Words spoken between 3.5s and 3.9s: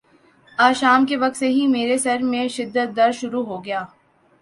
گیا